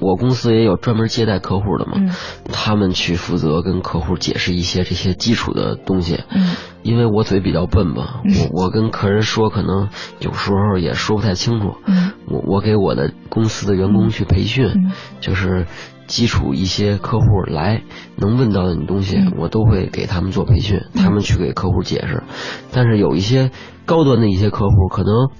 [0.00, 1.92] 我公司也有专门接待客户的嘛。
[1.96, 2.10] 嗯。
[2.52, 6.24] 他们去负责跟客户解释一些这些基础的东西。
[6.30, 6.56] 嗯。
[6.82, 8.20] 因为我嘴比较笨嘛，
[8.52, 9.88] 我我跟客人说，可能
[10.20, 11.76] 有时候也说不太清楚。
[11.86, 12.12] 嗯。
[12.28, 15.64] 我我给我的公司的员工去培训，就是。
[16.08, 17.77] 基础一些客户来
[18.16, 22.22] 能问到的你东西，我都会给他们做培训，他们去给客户解释。
[22.72, 23.50] 但是有一些
[23.84, 25.30] 高端的一些客户，可能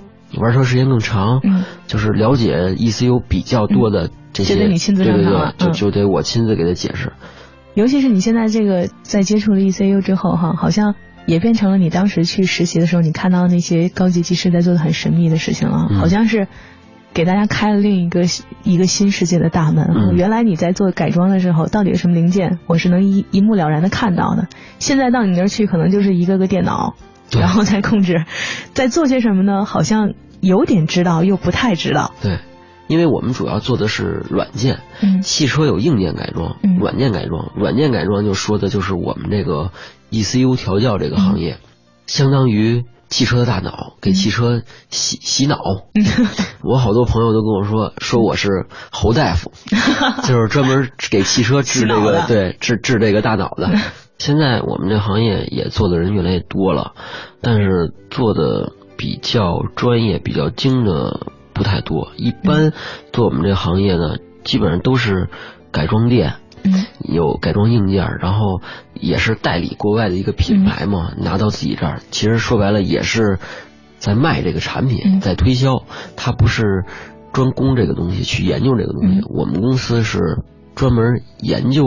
[0.40, 1.40] 玩车时间更长，
[1.86, 7.12] 就是了解 ECU 比较多的这些，就得你亲自对对对，就就得我亲自给他解释。
[7.74, 10.94] 尤其是你现在这个在接触了 ECU 之后，哈，好像
[11.26, 16.48] 也变成了你当时去实习的时候，你看到那些高级技师在做的很神秘的事情了，好像是。
[17.18, 18.20] 给大家开了另一个
[18.62, 20.14] 一个新世界的大门。
[20.14, 24.46] 原来你在做改装的时候，到底是什么零件，我是能一一目了然的看到的。
[24.78, 26.94] 现在到你那儿去，可能就是一个个电脑，
[27.32, 28.24] 然后再控制，
[28.72, 29.64] 在做些什么呢？
[29.64, 32.12] 好像有点知道，又不太知道。
[32.22, 32.38] 对，
[32.86, 39.72] 因为我们主要做的是软件，嗯汽车有硬件改装，软件改装，软件改装就说的就是我们这个
[40.12, 41.56] ECU 调教这个行业，
[42.06, 42.84] 相当于。
[43.08, 45.58] 汽车的大脑给汽车洗洗脑，
[46.62, 49.52] 我好多朋友都跟我说说我是侯大夫，
[50.26, 53.70] 就是专门给汽车治这个对治治这个大脑的。
[54.18, 56.92] 现在我们这行业也做的人越来越多了，
[57.40, 62.10] 但是做的比较专业、比较精的不太多。
[62.16, 62.72] 一般
[63.12, 65.28] 做我们这行业呢，基本上都是
[65.70, 66.34] 改装店。
[66.98, 68.60] 有改装硬件，然后
[68.94, 73.38] 也是代理国外的一个品牌嘛，拿到自己这儿，其实说白了也是
[73.98, 75.82] 在卖这个产品，在推销。
[76.16, 76.84] 他不是
[77.32, 79.20] 专攻这个东西，去研究这个东西。
[79.28, 80.42] 我们公司是
[80.74, 81.84] 专门研究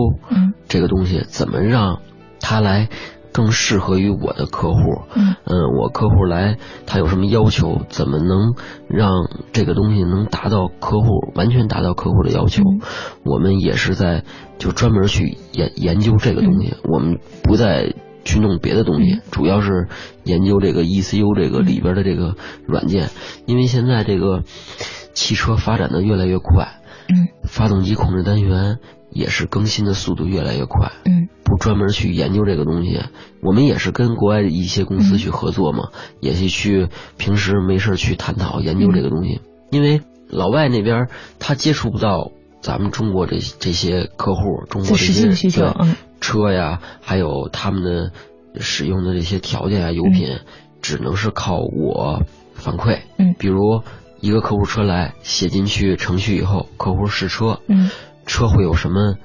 [0.67, 1.99] 这个东西，怎么让
[2.39, 2.89] 它来。
[3.31, 4.79] 更适合于我的客户，
[5.15, 7.81] 嗯，我客户来，他有什么要求？
[7.89, 8.55] 怎么能
[8.87, 9.09] 让
[9.53, 12.63] 这个东西能达到客户完全达到客户的要求？
[13.23, 14.23] 我们也是在
[14.57, 19.87] 就专门去研研究这个东西，我们不再去弄别的东西，主要是
[20.23, 22.35] 研究这个 ECU 这个里边的这个
[22.67, 23.09] 软件，
[23.45, 24.43] 因为现在这个
[25.13, 28.77] 汽车发展的越来越快，嗯，发动机控制单元
[29.11, 31.27] 也是更新的速度越来越快，嗯。
[31.43, 33.01] 不专门去研究这个东西，
[33.41, 35.89] 我们也是跟国外的一些公司去合作嘛，
[36.21, 39.41] 也是去平时没事去探讨研究这个东西。
[39.69, 45.75] 因为老外那边他接触不到咱们中国这这些客户，中国这些需求，
[46.21, 48.13] 车呀，还有他们的
[48.61, 50.39] 使用的这些条件啊，油品，
[50.81, 52.99] 只能是靠我反馈。
[53.17, 53.81] 嗯，比如
[54.21, 57.89] 一个客户车来写进去程序以后，客户试车，嗯
[58.25, 59.15] 车会有什么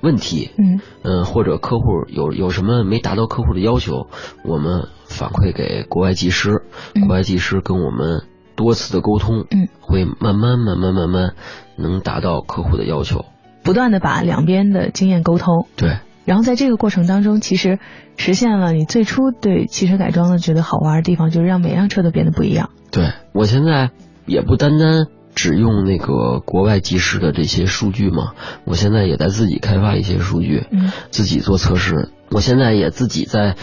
[0.00, 0.50] 问题？
[0.58, 4.08] 嗯嗯，或者客户有有什么没达到客户的要求，
[4.44, 6.62] 我们反馈给国外技师，
[6.94, 8.22] 嗯国外技师跟我们
[8.56, 11.34] 多次的沟通，嗯，会慢慢慢慢慢慢
[11.76, 13.24] 能达到客户的要求。
[13.62, 17.78] 不断的把两边的经验沟通，对，然后在这个过程当中，其实
[18.18, 22.68] 实现了你最初对汽车改装的觉得好玩的地方，就是让每辆车都变得不一样。
[22.90, 23.90] 对我现在
[24.26, 28.32] 也不单单只用那个国外技师的这些数据嘛，
[28.64, 30.90] 我现在也在自己开发一些数据，嗯。
[31.10, 32.10] 自己做测试。
[32.30, 33.54] 我现在也自己在，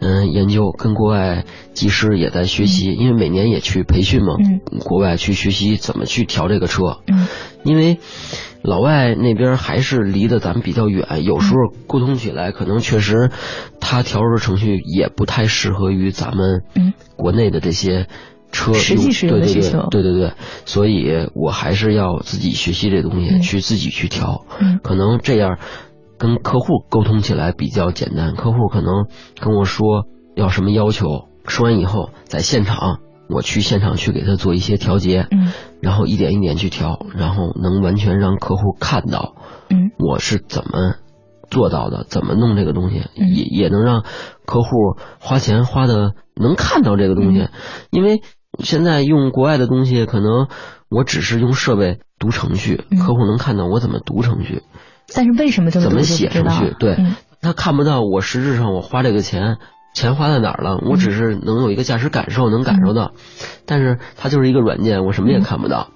[0.00, 4.78] 嗯、研究，跟国外技师也在学习，因为每年也去培训嘛，嗯。
[4.78, 7.26] 国外去学习怎么去调这个车，嗯。
[7.64, 7.98] 因为
[8.62, 13.30] 老外那边还是离得咱们比较远，有时候沟通起来可能确实
[13.80, 16.92] 他调出的程序也不太适合于咱们嗯。
[17.16, 18.06] 国内的这些
[18.54, 19.88] 车实际使用的对对对需求。
[19.90, 20.32] 对对对，
[20.64, 23.40] 所以我还是要自己学习这东西，嗯。
[23.42, 24.78] 去自己去调，嗯。
[24.82, 25.58] 可能这样
[26.16, 29.06] 跟客户沟通起来比较简单，客户可能
[29.40, 33.00] 跟我说要什么要求，说完以后在现场。
[33.26, 35.50] 我去现场去给他做一些调节，嗯。
[35.80, 39.34] 然后一点一点去调，然后能完全让客户看到
[39.70, 39.90] 嗯。
[39.98, 40.96] 我是怎么
[41.50, 43.34] 做到的，怎么弄这个东西，嗯。
[43.34, 44.04] 也也能让
[44.44, 44.68] 客户
[45.20, 47.50] 花钱花的能看到这个东西，嗯。
[47.90, 48.20] 因为
[48.58, 50.48] 现在用国外的东西，可能
[50.88, 52.98] 我只是用设备读程序，嗯。
[52.98, 54.62] 客户能看到我怎么读程序，
[55.14, 57.16] 但是为什么这么读就怎么写程序，对、嗯。
[57.40, 59.56] 他看不到我实质上我花这个钱。
[59.94, 60.78] 钱花在哪儿了？
[60.90, 63.12] 我只是能有一个驾驶感受，能感受到，
[63.64, 65.90] 但是它就是一个软件，我什么也看不到。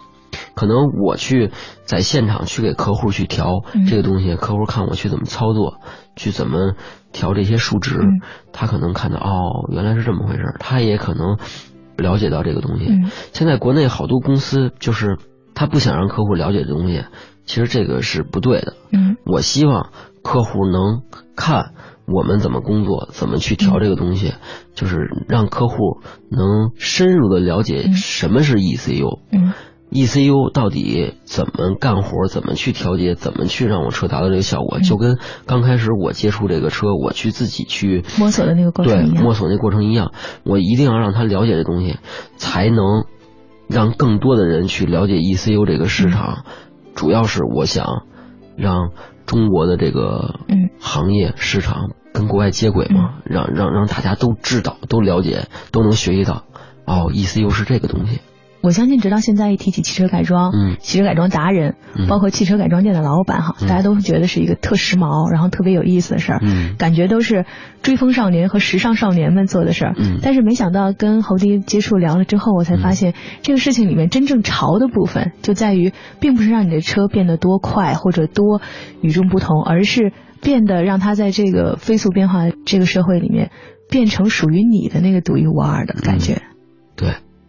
[0.55, 1.51] 可能我去
[1.83, 3.87] 在现场去给客户去调嗯。
[3.87, 5.81] 这个东西，客户看我去怎么操作，
[6.15, 6.75] 去怎么
[7.13, 8.21] 调这些数值，嗯。
[8.53, 11.37] 他可能看到哦，原来是这么回事儿，他也可能
[11.99, 12.87] 了解到这个东西。
[12.87, 15.19] 嗯现在国内好多公司就是
[15.55, 17.05] 他不想让客户了解这东西，
[17.45, 18.75] 其实这个是不对的。
[18.93, 19.91] 嗯我希望
[20.23, 21.03] 客户能
[21.37, 21.73] 看
[22.07, 24.35] 我们怎么工作，怎么去调这个东西，
[24.75, 24.97] 就是
[25.29, 29.21] 让客户能深入的了解嗯什么是 ECU。
[29.31, 29.53] 嗯
[29.91, 40.13] ECU 到底怎么干活，怎么去调节，怎么去让我车达到这个效果，嗯就跟刚开始我接触这个车，我去自己去摸索的那个过程一样摸索那过程一样，
[40.45, 41.97] 我一定要让他了解这东西，
[42.37, 43.05] 才能
[43.69, 46.45] 让更多的人去了解 ECU 这个市场。
[46.95, 47.87] 主要是我想
[48.57, 48.91] 让
[49.25, 56.43] 中国的这个嗯行业市场跟国外接轨嘛，让让让大家都知道、都了解、都能学习到。
[56.85, 58.21] 哦，ECU 是这个东西。
[58.61, 67.47] 我相信，直到现在一提起汽车改装，嗯汽车改装达人，嗯包括汽车改装店的老板哈，嗯大家都会觉得是一个特时髦，然后特别有意思的事儿，嗯感觉都是
[67.83, 69.95] 追风少年和时尚少年们做的事儿。
[69.97, 78.61] 嗯但是没想到跟侯迪接触聊了之后，我才发现、这个事情里面真正潮的部分就在于，并不是让你的车变得多快或者多
[79.01, 83.51] 与众不同，而是变得让它在这个飞速变化这个社会里面，
[83.89, 86.43] 变成属于你的那个独一无二的感觉。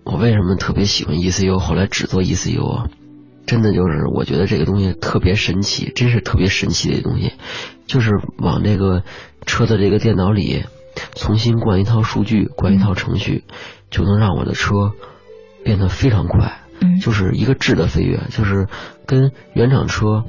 [0.09, 2.89] 对我为什么特别喜欢 ECU，后来只做 ECU 啊？
[3.45, 7.33] 真的就是我觉得这个东西特别神奇，真是特别神奇的东西，
[7.87, 9.03] 就是往这个
[9.45, 10.65] 车的这个电脑里
[11.15, 13.43] 重新灌一套数据，灌一套程序，
[13.89, 14.91] 就能让我的车
[15.63, 16.99] 变得非常快，嗯。
[16.99, 18.67] 就是一个质的飞跃，就是
[19.07, 20.25] 跟原厂车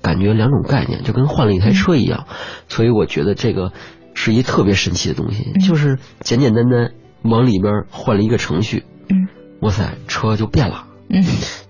[0.00, 2.26] 感觉两种概念，就跟换了一台车一样，
[2.68, 3.72] 所以我觉得这个
[4.14, 5.60] 是一特别神奇的东西，嗯。
[5.60, 6.92] 就是简简单单
[7.22, 9.28] 往里边换了一个程序，嗯
[9.60, 10.86] 哇塞，车就变了。
[11.08, 11.24] 嗯，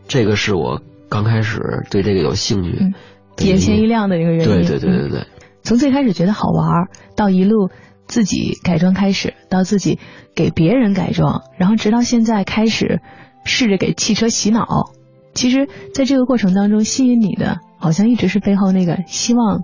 [0.09, 2.95] 这个是我刚开始对这个有兴趣
[3.39, 4.45] 眼前一亮的一个原因。
[4.45, 5.27] 对对对对嗯对，
[5.63, 7.71] 从最开始觉得好玩，到一路
[8.07, 9.99] 自己改装开始，到自己
[10.35, 13.01] 给别人改装，然后直到现在开始
[13.45, 14.91] 试着给汽车洗脑。
[15.35, 19.63] 其实，在这个过程当中，吸引你的好像一直是背后那个希望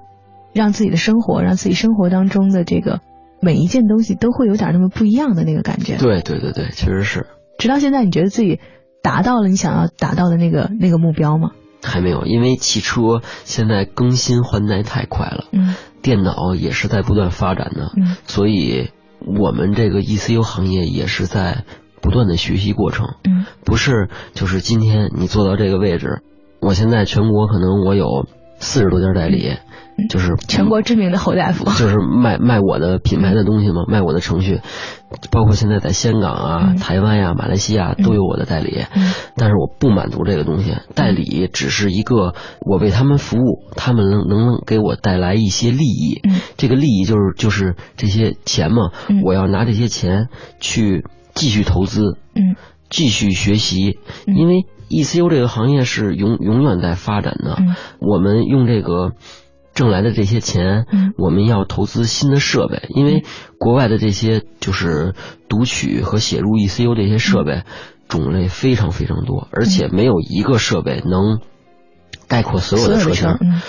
[0.52, 3.00] 让自己的生活，让自己生活当中的这个
[3.44, 5.96] 每一件东西都会有点那么不一样的那个感觉。
[5.98, 7.26] 对对对对，确实是。
[7.58, 8.58] 直到现在，你觉得自己
[9.02, 11.50] 达到了你想要达到的那个那个目标吗？
[11.82, 15.74] 还没有，因为汽车现在更新换代太快了，嗯。
[16.00, 18.16] 电脑也是在不断发展的，嗯。
[18.26, 18.90] 所以
[19.20, 21.64] 我们这个 ECU 行业也是在
[22.00, 23.44] 不断的学习过程，嗯。
[23.64, 26.22] 不是就是今天你做到这个位置，
[26.60, 28.26] 我现在全国可能我有
[28.58, 29.58] 四十多家代理，嗯
[30.08, 31.64] 就是全国知名的侯大夫。
[31.78, 34.60] 就是卖卖我的品牌的东西嘛，卖我的程序，
[35.30, 50.28] 包括现在在香港啊、嗯台湾呀、马来西亚都有我的代理，嗯但是我不满足这个东西，代理只是一个我为他们服务，他们能能能给我带来一些利益，嗯这个利益就是就是这些钱嘛，嗯我要拿这些钱
[50.60, 52.56] 去继续投资，嗯
[52.90, 57.56] 继续学习，嗯因为 ECU 这个行业是永永远在发展的。
[57.58, 59.12] 嗯我们用这个
[59.74, 61.12] 挣来的这些钱，嗯。
[61.18, 63.24] 我们要投资新的设备，因为
[63.58, 65.14] 国外的这些就是
[65.48, 67.64] 读取和写入 ECU 这些设备、嗯。
[68.08, 71.40] 种类非常非常多，而且没有一个设备能
[72.28, 73.28] 概括所有的车型。
[73.40, 73.60] 嗯。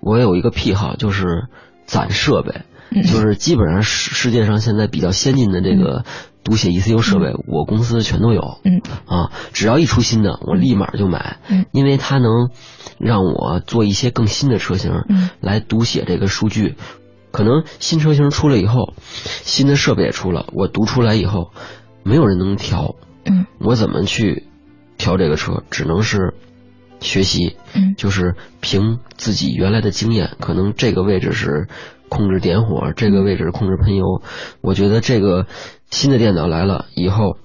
[0.00, 1.48] 我有一个癖好，就是
[1.84, 3.02] 攒设备，嗯。
[3.02, 6.04] 就是基本上世世界上现在比较先进的这个
[6.46, 8.60] 读写 ECU 设备，我公司全都有。
[8.62, 12.50] 嗯啊，只要一出新的，我立马就买，嗯因为它能
[12.98, 16.76] 让我做一些更新的车型，嗯来读写这个数据。
[17.32, 21.50] 可能新车型出来以后，新的设备也出了，我读出来以后，
[22.04, 22.94] 没有人能调，
[23.24, 24.46] 嗯我怎么去
[24.96, 25.64] 调这个车？
[25.70, 26.34] 只能是
[27.06, 31.68] 学习，嗯就是凭自己原来的经验，可能这个位置是
[32.08, 34.20] 控制点火，这个位置是控制喷油。
[34.60, 35.46] 我觉得这个
[35.90, 37.38] 新的电脑来了以后，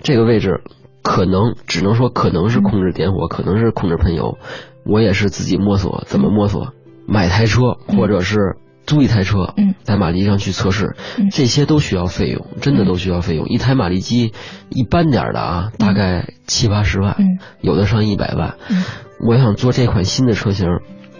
[0.00, 0.62] 这个位置
[1.02, 4.38] 可能只能说可能是控制点火，可能是控制喷油。
[4.86, 6.72] 我也是自己摸索，怎么摸索？
[7.06, 8.56] 买台车或者是
[8.88, 9.76] 租一台车，嗯。
[9.84, 11.28] 在马力上去测试，嗯。
[11.30, 13.46] 这些都需要费用，真的都需要费用。
[13.46, 14.32] 一台马力机
[14.70, 17.38] 一般点儿的啊，大概七八十万，嗯。
[17.60, 18.56] 有的上一百万。
[18.68, 18.82] 嗯。
[19.24, 20.66] 我想做这款新的车型，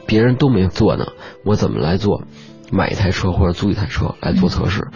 [0.07, 1.07] 别人都没做呢，
[1.45, 2.25] 我怎么来做？
[2.71, 4.89] 买一台车或者租一台车来做测试，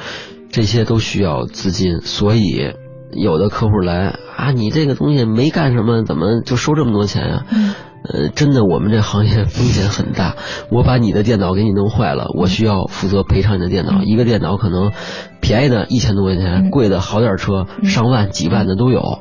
[0.51, 2.75] 这些都需要资金，所以
[3.13, 10.37] 有的客户来啊，你这个东西没干什么，怎么就收这么多钱呀、嗯呃，真的，我们这行业风险很大。
[10.71, 14.01] 我把你的电脑给你弄坏了，我需要负责赔偿你的电脑。
[14.01, 14.93] 嗯一个电脑可能
[15.41, 19.21] 便宜的一千多块钱，嗯贵的好点车嗯上万、几万的都有。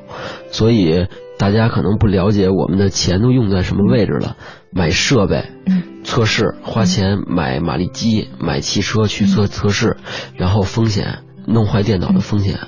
[0.50, 1.08] 所以
[1.38, 4.36] 大家可能不了解我们的钱都用在什么位置了。
[4.72, 9.98] 买设备、嗯测试，花钱买马力机、买汽车去测测试，
[10.36, 12.60] 然后风险弄坏电脑的风险。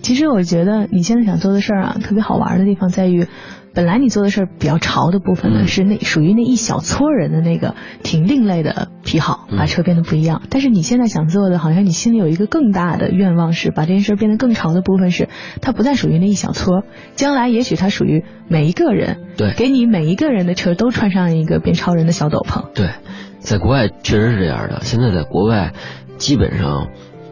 [0.00, 3.26] 其实我觉得你现在想做的事儿啊，特别好玩的地方在于，
[3.72, 10.42] 本来你做的事儿比较潮的部分呢，嗯是那属于那一小撮人的那个挺另类的癖好，嗯把车变得不一样。
[10.50, 15.28] 但是你现在想做的，好像你心里有一个更大的愿望，是把这件事儿变得更潮的部分是，
[15.62, 16.82] 它不再属于那一小撮，
[17.14, 22.72] 将来也许它属于每一个人，对给你每一个人的车都穿上一个变超人的小斗篷。
[22.74, 22.90] 对，
[23.38, 24.80] 在国外确实是这样的。
[24.82, 25.72] 现在在国外，
[26.18, 26.88] 基本上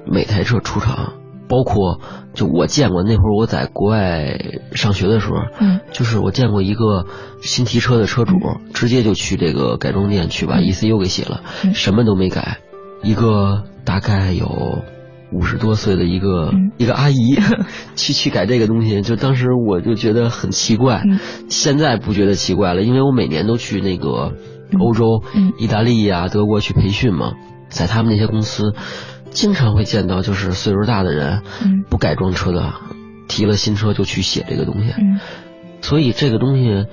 [0.07, 1.15] 每台车出厂，
[1.49, 2.01] 包括
[2.35, 4.39] 就我见过那会儿我在国外
[4.73, 5.81] 上学的时候，嗯。
[5.91, 7.07] 就是我见过一个
[7.41, 8.35] 新提车的车主，
[8.75, 10.63] 直接就去这个改装店去把嗯。
[10.63, 11.75] ECU 给写了，嗯。
[11.75, 12.59] 什么都没改。
[13.03, 14.83] 一个大概有
[15.33, 16.73] 五十多岁的一个、嗯。
[16.77, 17.39] 一个阿姨
[17.97, 21.19] 去去改这个东西，就当时我就觉得很奇怪，嗯。
[21.49, 24.33] 现在不觉得奇怪了，因为我每年都去那个
[24.79, 25.53] 欧洲、嗯。
[25.59, 27.33] 意大利呀、德国去培训嘛，
[27.69, 28.75] 在他们那些公司，
[29.31, 31.85] 经常会见到就是岁数大的人，嗯。
[31.89, 32.75] 不改装车的，
[33.29, 35.21] 提了新车就去写这个东西，嗯。
[35.81, 36.87] 所以这个东西，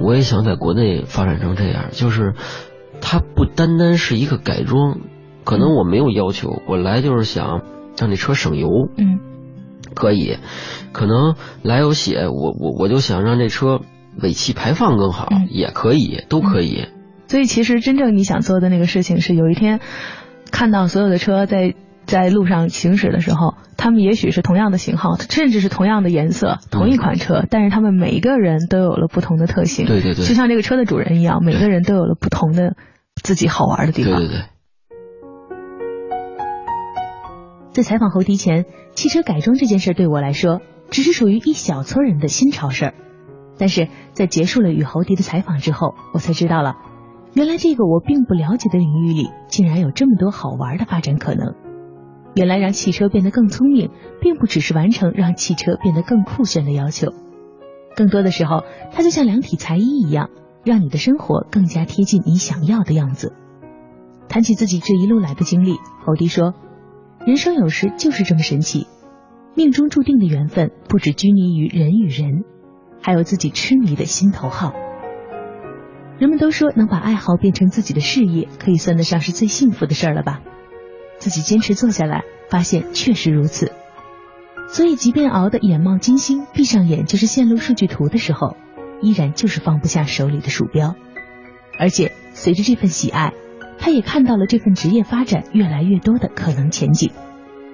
[0.00, 2.34] 我也想在国内发展成这样，就是
[3.00, 4.98] 它不单单是一个改装，
[5.44, 7.62] 可能我没有要求，我来就是想
[7.98, 9.18] 让这车省油，嗯。
[9.94, 10.38] 可以，
[10.92, 13.80] 可能来有写，我我我就想让这车
[14.20, 15.46] 尾气排放更好，嗯。
[15.50, 16.88] 也可以，都可以。
[17.28, 19.80] 所以其实真正你想做的那个事情是，有一天
[20.54, 21.74] 看到所有的车在
[22.06, 29.84] 在路上行驶的时候，他们也许是同样的型号，甚至是同样的颜色，同一款车，但是他们每一个人都有了不同的特性。
[29.84, 32.76] 对对对就像这个车的主人一样，每个人都有了不同的
[33.20, 34.20] 自己好玩的地方。
[34.20, 34.42] 对对对，
[37.72, 42.94] 在采访侯迪前，汽车改装这件事对我来说，只是属于一小撮人的新潮事儿。
[43.58, 46.76] 但是在结束了与侯迪的采访之后，我才知道了，
[47.34, 51.54] 原来这个我并不了解的领域里，竟然有这么多好玩的发展可能。
[52.34, 57.12] 原来让汽车变得更聪明，并不只是完成让汽车变得更酷炫的要求，
[57.96, 58.62] 更多的时候，
[58.92, 60.30] 它就像量体裁衣一样，
[60.64, 63.32] 让你的生活更加贴近你想要的样子。
[64.28, 65.74] 谈起自己这一路来的经历，
[66.04, 66.54] 侯迪说。
[67.26, 68.86] 人生有时就是这么神奇，
[69.54, 72.44] 命中注定的缘分不只拘泥于人与人，
[73.00, 74.74] 还有自己痴迷的心头好。
[76.18, 80.40] 人们都说能把爱好变成自己的事业，可以算得上是最幸福的事儿了吧？
[81.18, 83.72] 自己坚持做下来，发现确实如此。
[84.68, 88.56] 所以，即便熬得眼冒金星，闭上眼就是线路数据图的时候，
[89.00, 90.94] 依然就是放不下手里的鼠标。
[91.78, 93.32] 而且，随着这份喜爱。
[93.76, 97.10] 他也看到了这份职业发展越来越多的可能前景，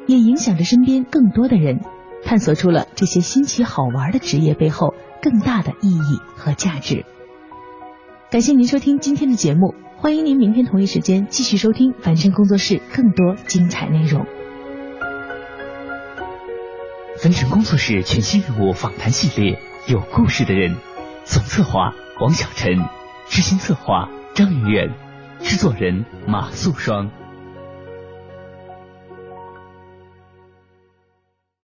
[0.09, 1.81] 也影响着身边更多的人，
[2.25, 7.05] 探索出了这些新奇好玩的职业背后更大的意义和价值。
[8.31, 14.25] 感谢您收听今天的节目，欢迎您明天同一时间继续收听凡尘工作室更多精彩内容。
[17.19, 19.59] 分成工作室全新人物访谈系列，
[19.89, 20.77] 有故事的人，
[21.25, 22.79] 总策划王小晨，
[23.27, 24.95] 执行策划张云远，
[25.41, 27.11] 制作人马素双。